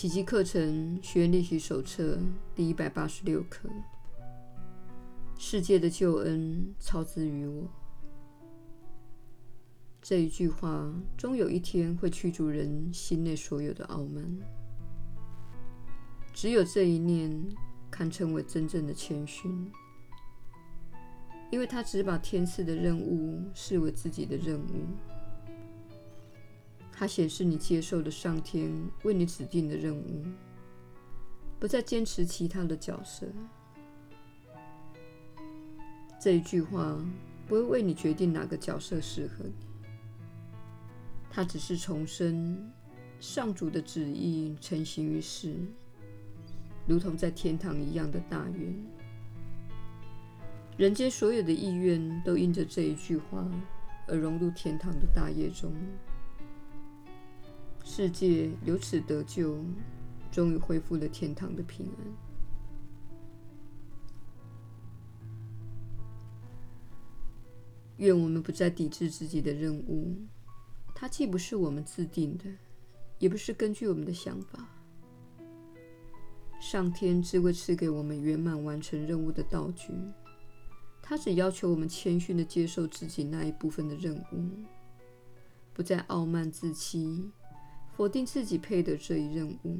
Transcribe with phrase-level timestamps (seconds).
[0.00, 2.18] 奇迹课程学员练习手册
[2.54, 3.68] 第一百八十六课：
[5.36, 7.68] 世界的救恩操之于我。
[10.00, 14.24] 这一句话，终有一天会驱逐人心内所有的傲慢。
[16.32, 17.30] 只有这一念，
[17.90, 19.70] 堪称为真正的谦逊，
[21.52, 25.19] 因为他只把天赐的任务视为自己的任务。
[27.00, 28.70] 它显示你接受了上天
[29.04, 30.22] 为你指定的任务，
[31.58, 33.26] 不再坚持其他的角色。
[36.20, 37.02] 这一句话
[37.48, 39.54] 不会为你决定哪个角色适合你，
[41.30, 42.70] 它只是重申
[43.18, 45.56] 上主的旨意成型于世，
[46.86, 48.74] 如同在天堂一样的大愿。
[50.76, 53.50] 人间所有的意愿都因着这一句话
[54.06, 55.72] 而融入天堂的大业中。
[57.92, 59.58] 世界由此得救，
[60.30, 62.06] 终于恢复了天堂的平安。
[67.96, 70.16] 愿我们不再抵制自己的任务，
[70.94, 72.44] 它既不是我们自定的，
[73.18, 74.68] 也不是根据我们的想法。
[76.60, 79.92] 上天只会赐给我们圆满完成任务的道具，
[81.02, 84.48] 他只要求我们谦逊地接受自己那一部分的任务，
[85.74, 87.32] 不再傲慢自欺。
[88.00, 89.78] 否定自己配得这一任务。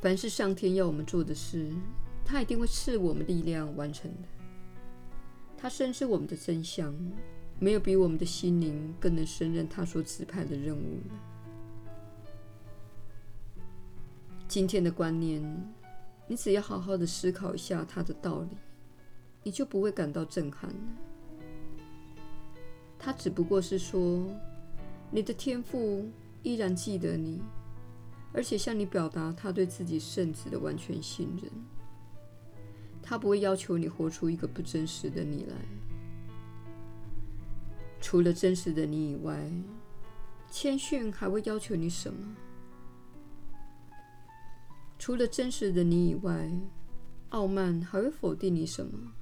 [0.00, 1.72] 凡是上天要我们做的事，
[2.24, 4.26] 他一定会赐我们力量完成的。
[5.56, 6.92] 他深知我们的真相，
[7.60, 10.98] 没有比我们的心灵更能胜任他所指派的任务。
[14.48, 15.40] 今天的观念，
[16.26, 18.48] 你只要好好的思考一下他的道理，
[19.44, 20.68] 你就不会感到震撼。
[22.98, 24.26] 他只不过是说。
[25.14, 26.10] 你的天父
[26.42, 27.40] 依然记得你，
[28.32, 31.48] 而且向你表达他对自己圣子的完全信任。
[33.00, 35.54] 他不会要求你活出一个不真实的你来。
[38.00, 39.48] 除了真实的你以外，
[40.50, 42.34] 谦逊还会要求你什么？
[44.98, 46.50] 除了真实的你以外，
[47.28, 49.12] 傲慢还会否定你什么？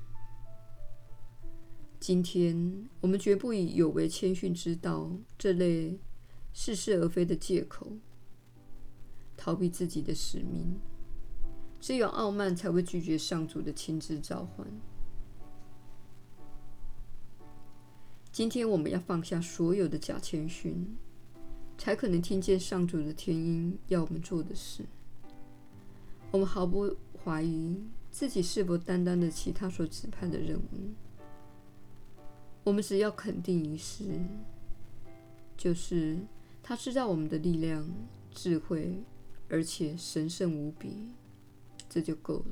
[2.03, 5.09] 今天，我们绝不以有违谦逊之道
[5.39, 6.01] 这类
[6.53, 7.93] 似是而非的借口，
[9.37, 10.81] 逃避自己的使命。
[11.81, 14.67] 只有傲慢才会拒绝上主的亲自召唤。
[18.33, 20.97] 今天，我们要放下所有的假谦逊，
[21.79, 24.85] 才可能听见上主的天音要我们做的事。
[26.33, 27.81] 我们毫不怀疑
[28.11, 30.91] 自己是否担当得起他所指派的任务。
[32.65, 34.05] 我们只要肯定一事，
[35.57, 36.19] 就是
[36.63, 37.89] 他知道我们的力量、
[38.33, 39.03] 智慧，
[39.49, 41.09] 而且神圣无比，
[41.89, 42.45] 这就够了。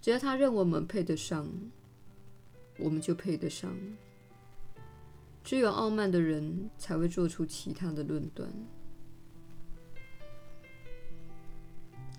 [0.00, 1.48] 只要他认为我们配得上，
[2.78, 3.74] 我们就配得上。
[5.42, 8.48] 只有傲慢的人才会做出其他的论断。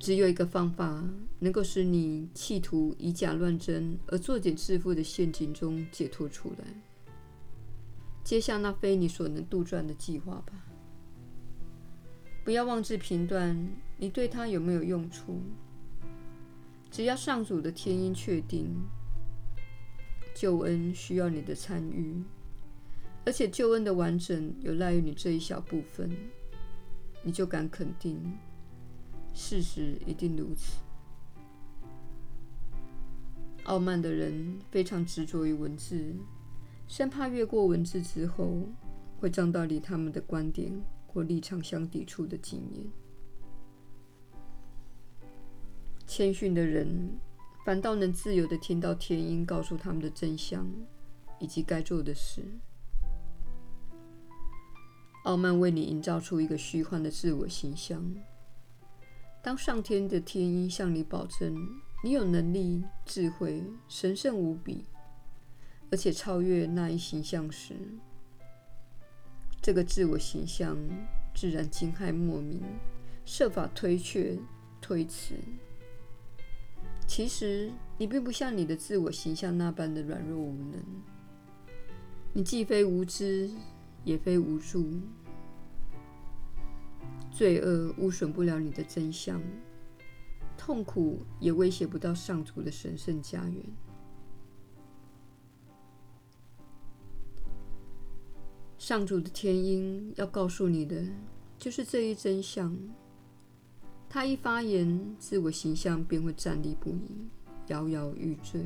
[0.06, 1.04] 只有一个方法
[1.40, 6.66] 能够使你企图以假乱真而作茧自缚的陷阱中解脱出来，
[8.24, 10.54] 接下那非你所能杜撰的计划吧。
[12.44, 13.68] 不要妄自评断
[13.98, 15.42] 你对他有没有用处。
[16.92, 18.70] 只要上主的天音确定，
[20.36, 22.22] 救恩需要你的参与，
[23.26, 26.16] 而且救恩的完整有赖于你这一小部分，
[27.24, 28.22] 你就敢肯定。
[29.36, 30.78] 事实一定如此。
[33.66, 36.16] 傲慢的人非常执着于文字，
[36.88, 38.62] 生怕越过文字之后
[39.20, 40.72] 会撞到离他们的观点
[41.06, 42.88] 或立场相抵触的经验。
[46.08, 47.20] 谦逊的人
[47.66, 50.66] 反倒能自由地听到天音告诉他们的真相
[51.40, 52.42] 以及该做的事。
[55.24, 58.16] 傲慢为你营造出一个虚幻的自我形象。
[59.46, 61.56] 当上天的天音向你保证
[62.04, 64.84] 你有能力、智慧、神圣无比，
[65.92, 67.76] 而且超越那一形象时，
[69.62, 70.76] 这个自我形象
[71.36, 72.60] 自然惊骇莫名，
[73.24, 74.36] 设法推却、
[74.82, 75.36] 推辞。
[77.06, 80.84] 其实你并不像你的自我形象那般的软弱无能，
[82.34, 83.52] 你既非无知，
[84.04, 85.00] 也非无助。
[87.36, 89.42] 罪恶污损不了你的真相，
[90.58, 93.62] 痛苦也威胁不到上主的神圣家园。
[98.78, 101.04] 上主的天音要告诉你的
[101.60, 102.74] 就是这一真相。
[104.08, 107.28] 他一发言，自我形象便会站立不已，
[107.68, 108.66] 摇摇欲坠。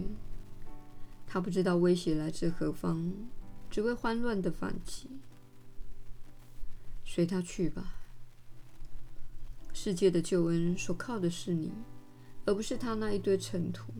[1.26, 3.12] 他不知道威胁来自何方，
[3.68, 5.10] 只会慌乱的反击。
[7.04, 7.96] 随他去吧。
[9.82, 11.72] 世界的救恩所靠的是你，
[12.44, 13.94] 而不是他那一堆尘土。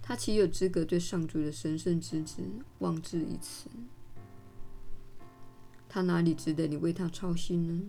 [0.00, 2.44] 他岂有资格对上主的神圣之子
[2.78, 3.68] 妄自一词？
[5.88, 7.82] 他哪里值得你为他操心呢？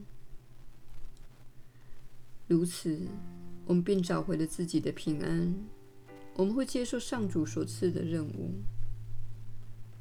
[2.48, 3.00] 如此，
[3.68, 5.54] 我们便找回了自己的平安。
[6.38, 8.56] 我们会接受上主所赐的任务，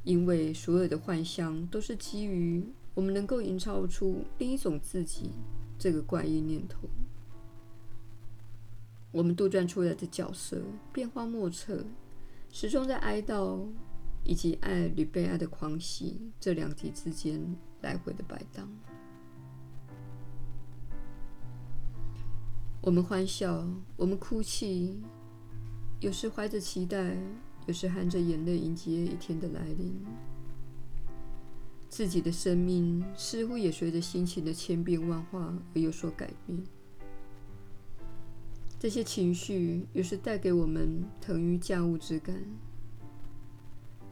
[0.05, 2.65] 因为所有的幻象都是基于
[2.95, 5.33] 我们能够营造出另一种自己
[5.79, 6.89] 这个怪异念头。
[9.11, 10.61] 我们杜撰出来的角色
[10.93, 11.85] 变化莫测，
[12.51, 13.67] 始终在哀悼
[14.25, 18.69] 以及爱与被爱的狂喜这两极之间来回的摆荡。
[22.83, 23.67] 我们欢笑，
[23.97, 25.01] 我们哭泣。
[26.01, 27.17] 有时怀着期待，
[27.67, 30.05] 有时含着眼泪迎接一天的来临。
[31.89, 36.63] 自己的生命似乎也随着心情的千变万化而有所改变。
[38.79, 42.45] 这些情绪有时带给我们腾云驾雾之感，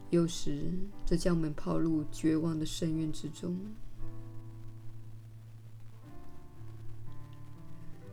[0.09, 0.73] 有时
[1.05, 3.57] 则将我们抛入绝望的深渊之中。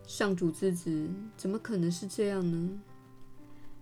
[0.07, 2.79] 上主之子怎么可能是这样呢？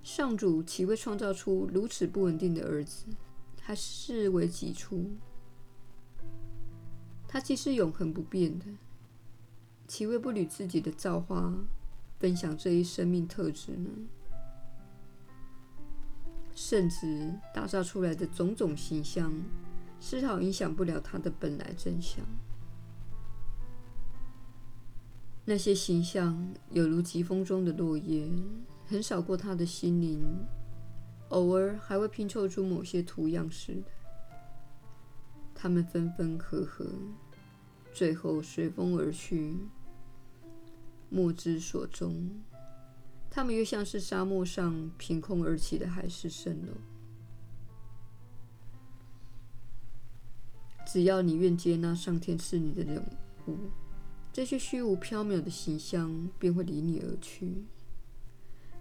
[0.02, 3.06] 上主岂会创造出如此不稳定的儿子，
[3.62, 5.12] 还视为己出？
[7.34, 8.66] 它既是永恒不变的，
[9.88, 11.52] 岂为不履自己的造化
[12.20, 13.90] 分享这一生命特质呢？
[16.54, 19.34] 甚至打造出来的种种形象，
[20.00, 22.24] 丝毫影响不了他的本来真相。
[25.44, 28.30] 那些形象有如疾风中的落叶。
[28.86, 30.24] 横扫过他的心灵，
[31.30, 33.86] 偶尔还会拼凑出某些图样似的。
[35.56, 36.86] 他们分分合合，
[37.94, 39.56] 最后随风而去，
[41.10, 42.30] 莫知所终。
[43.30, 46.74] 他们又像是沙漠上凭空而起的海市蜃楼。
[50.86, 53.04] 只要你愿接纳上天赐你的人
[53.48, 53.58] 物，
[54.32, 57.64] 这些虚无缥缈的形象便会离你而去。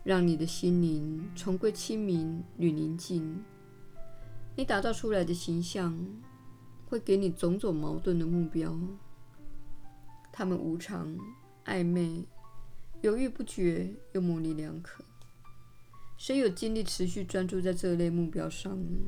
[0.04, 3.40] 让你的心灵重归清明与宁静。
[4.56, 5.96] 你打造出来的形象
[6.92, 8.78] 会给你种种矛盾的目标，
[10.30, 11.16] 他们无常、
[11.64, 12.26] 暧昧、
[13.00, 15.02] 犹豫不决，又模棱两可。
[16.18, 18.98] 谁有精力持续专注在这类目标上呢？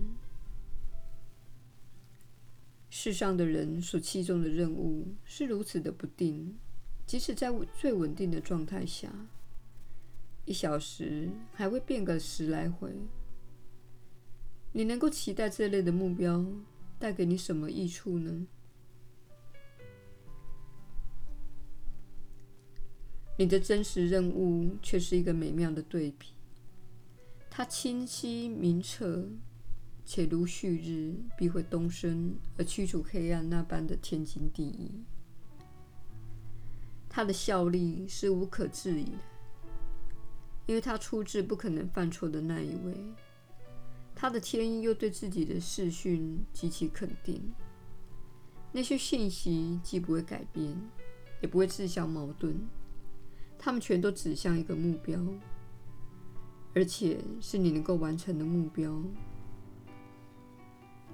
[2.89, 6.57] 世上的人所器重的任务是如此的不定，
[7.05, 9.13] 即使在最稳定的状态下。
[10.47, 12.91] 一小时还会变个十来回。
[14.73, 16.47] 你能够期待这类的目标
[17.05, 18.47] 带给你什么益处呢？
[23.37, 26.29] 你的真实任务却是一个美妙的对比，
[27.51, 29.29] 它清晰明澈，
[30.07, 34.91] 且如旭日必会东升而驱除黑暗那般的天经地义。
[37.11, 39.19] 它的效力是无可置疑的。
[40.65, 42.97] 因为它出自不可能犯错的那一位，
[44.25, 47.43] 他的天意又对自己的视讯极其肯定，
[48.73, 50.75] 那些信息既不会改变，
[51.43, 52.57] 也不会自相矛盾，
[53.59, 55.23] 他们全都指向一个目标，
[56.75, 58.99] 而且是你能够完成的目标。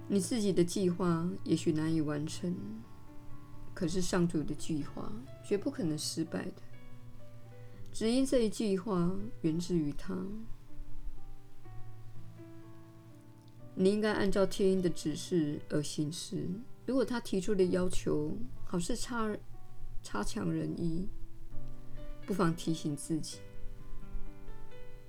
[0.06, 2.54] 你自己的计划也许难以完成，
[3.74, 5.12] 可是上主的计划
[5.44, 6.62] 绝不可能失败的。
[7.92, 10.16] 只因这一计划源自于他，
[13.82, 16.46] 你应该按照天音的指示而行事。
[16.84, 19.34] 如果他提出的要求好似差
[20.02, 21.08] 差强人意，
[22.26, 23.38] 不妨提醒自己：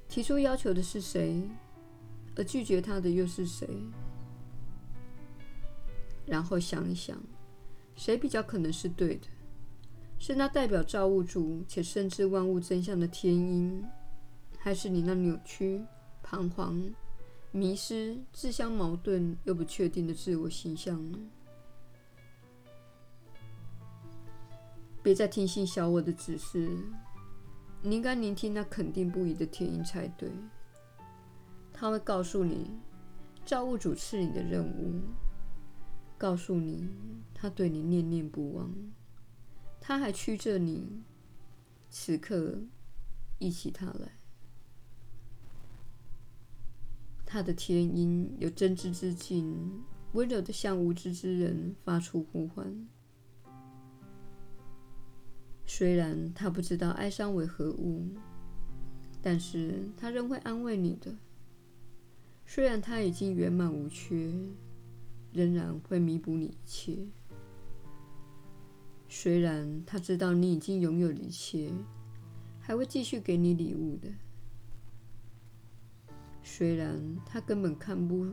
[0.08, 1.42] 提出要求的是谁，
[2.38, 3.68] 而拒绝他的又是谁？
[6.26, 7.22] 然后想一想，
[7.98, 9.28] 谁比较可能是对的？
[10.18, 13.84] 是那代表造物主且深知万物真相的天音，
[14.58, 15.84] 还是你那扭曲、
[16.24, 16.82] 彷徨、
[17.52, 21.20] 迷失、自相矛盾又不确定的自我形象呢？
[25.04, 26.78] 别再听信小我的指示，
[27.82, 30.32] 你应该聆听那肯定不移的天音才对。
[31.74, 32.70] 他会告诉你，
[33.44, 35.02] 造物主赐你的任务，
[36.18, 36.88] 告诉你
[37.34, 38.72] 他对你念念不忘，
[39.80, 41.02] 他还驱着你
[41.90, 42.60] 此刻
[43.40, 44.21] 忆起他来。
[47.34, 49.58] 他的天音有真知之境，
[50.12, 52.90] 温柔的向无知之人发出呼唤。
[55.66, 58.06] 虽然他不知道哀伤为何物，
[59.22, 61.16] 但是他仍会安慰你的。
[62.46, 64.34] 虽然他已经圆满无缺，
[65.32, 66.98] 仍然会弥补你一切。
[69.08, 71.72] 虽然他知道你已经拥有一切，
[72.60, 74.10] 还会继续给你礼物的。
[76.44, 78.26] 虽然他根本看不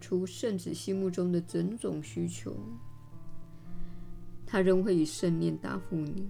[0.00, 2.56] 出圣子心目中的种种需求，
[4.46, 6.28] 他仍会以圣念答复你。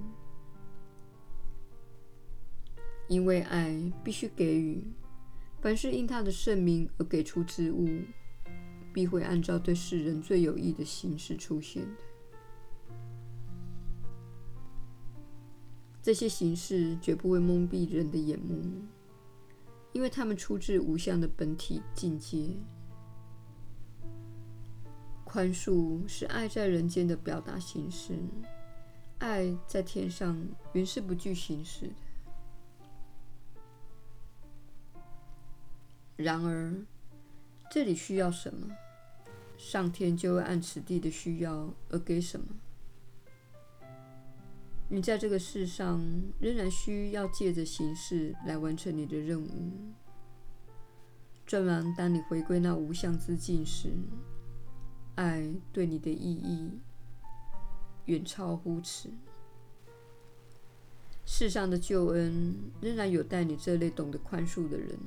[3.09, 4.85] 因为爱必须给予，
[5.61, 7.89] 凡是因他的圣名而给出之物，
[8.93, 12.03] 必会按照对世人最有益的形式出现的。
[16.01, 18.63] 这些形式绝不会蒙蔽人的眼目，
[19.93, 22.57] 因为他们出自无相的本体境界。
[25.25, 28.19] 宽恕是爱在人间的表达形式，
[29.19, 31.95] 爱在天上原是不具形式的。
[36.17, 36.75] 然而，
[37.71, 38.69] 这里需要什么，
[39.57, 42.47] 上天就会按此地的需要而给什么。
[44.93, 46.05] 你在这个世上
[46.41, 49.73] 仍然需要借着形式来完成你的任务。
[51.47, 53.89] 纵然当你回归那无相之境时，
[55.15, 56.73] 爱对你的意义
[58.07, 59.09] 远超乎此。
[61.25, 64.99] 世上的救恩仍然有待你这类懂得宽恕的人。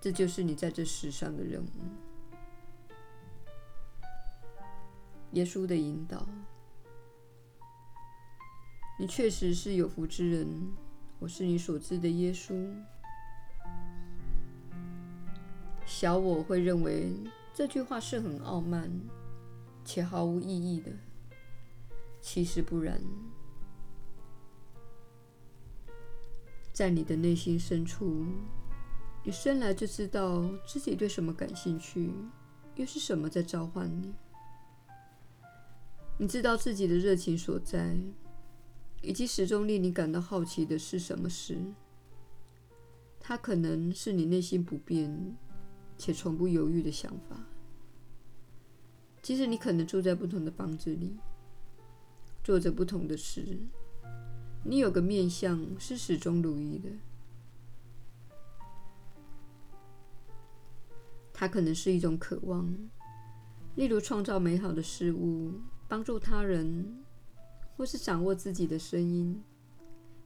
[0.00, 1.68] 这就是你在这世上的任务。
[5.32, 6.28] 耶稣的引导，
[8.98, 10.46] 你确实是有福之人。
[11.18, 12.54] 我是你所知的耶稣。
[15.84, 17.12] 小我会认为
[17.54, 18.90] 这句话是很傲慢
[19.84, 20.90] 且毫无意义的，
[22.20, 23.00] 其实不然。
[26.72, 28.26] 在你的内心深处。
[29.24, 32.12] 你生来就知道自己对什么感兴趣，
[32.76, 34.14] 又是什么在召唤你。
[36.16, 37.96] 你知道自己的热情所在，
[39.06, 41.56] 以及始终令你感到好奇的是什么事。
[43.20, 45.36] 它可能是你内心不变
[45.96, 47.36] 且从不犹豫的想法。
[49.22, 51.16] 即使你可能住在不同的房子里，
[52.42, 53.56] 做着不同的事，
[54.64, 56.90] 你有个面向是始终如一的。
[61.32, 62.76] 它可能是一种渴望，
[63.76, 65.52] 例如创造美好的事物、
[65.86, 67.04] 帮助他人，
[67.76, 69.42] 或是掌握自己的声音，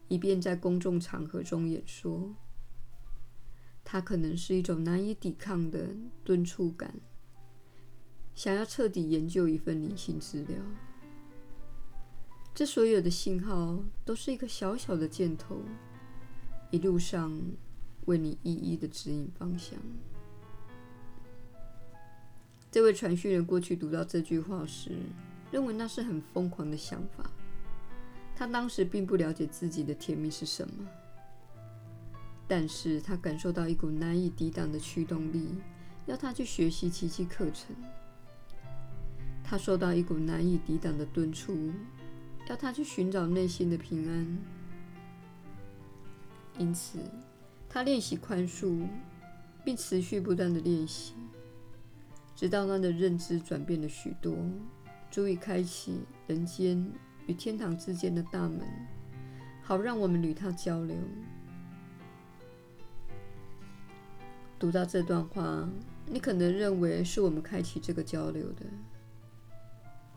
[0.09, 2.35] 以便在公众场合中演说。
[3.83, 5.89] 它可能是一种难以抵抗的
[6.23, 6.95] 敦促感，
[8.35, 10.57] 想要彻底研究一份灵性资料。
[12.55, 15.63] 这所有的信号都是一个小小的箭头，
[16.71, 17.41] 一路上
[18.05, 19.77] 为你一一的指引方向。
[22.71, 24.97] 这位传讯人过去读到这句话时，
[25.51, 27.29] 认为那是很疯狂的想法。
[28.41, 30.89] 他当时并不了解自己的甜蜜是什么，
[32.49, 35.47] 但是他感受到一股难以抵挡的驱动力，
[36.07, 37.77] 要他去学习奇迹课程。
[39.45, 41.71] 他受到一股难以抵挡的敦促，
[42.49, 44.39] 要他去寻找内心的平安。
[46.59, 46.99] 因此，
[47.69, 48.89] 他练习宽恕，
[49.63, 51.13] 并持续不断的练习。
[52.35, 54.35] 直到他的认知转变了许多，
[55.11, 56.91] 足以开启人间
[57.31, 58.61] 与天堂之间的大门，
[59.63, 60.97] 好让我们与他交流。
[64.59, 65.71] 读到这段话，
[66.07, 68.67] 你可能认为是我们开启这个交流的，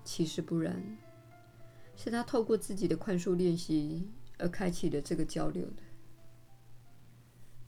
[0.04, 0.82] 其实不然，
[1.96, 5.84] 是他透过自己的宽恕练习而开启了这个交流的。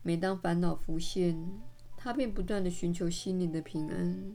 [0.02, 1.38] 每当烦恼浮现，
[1.96, 4.34] 他便不断地寻求心灵的平安。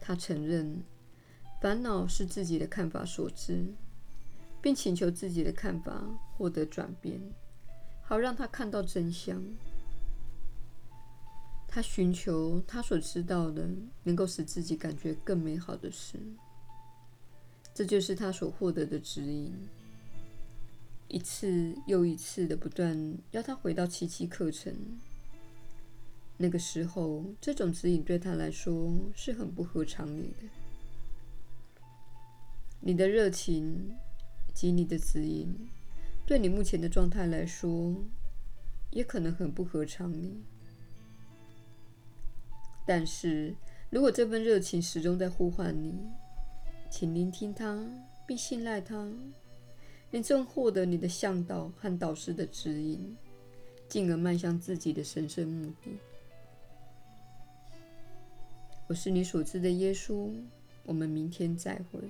[0.00, 0.82] 他承认，
[1.60, 3.64] 烦恼是自己的看法所致，
[4.62, 6.04] 并请求自己的看法
[6.36, 7.20] 获得转变，
[8.00, 9.42] 好让他看到真相。
[11.66, 13.68] 他寻求他所知道的
[14.02, 16.18] 能够使自己感觉更美好的事，
[17.74, 19.52] 这就是他所获得的指引。
[21.08, 24.74] 一次又一次的不断要他回到奇迹课程，
[26.36, 30.46] 那个时候，这种指引对他来说是很不合常理的。
[32.80, 33.96] 你的热情
[34.54, 35.68] 及你的指引，
[36.24, 37.96] 对你目前的状态来说，
[38.90, 40.42] 也可能很不合常理。
[42.86, 43.54] 但是
[43.90, 45.94] 如果这份热情始终在呼唤你，
[46.90, 47.86] 请聆听它，
[48.26, 49.12] 并信赖它。
[50.10, 53.16] 你正获得你的向导和导师的指引，
[53.88, 55.90] 进而迈向自己的神圣目的。
[58.86, 60.30] 我是你所知的耶稣。
[60.84, 62.00] 我们明天再会。